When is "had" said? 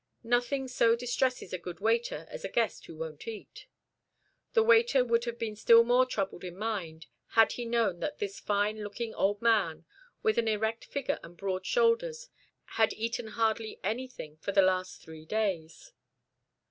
7.33-7.51, 12.77-12.93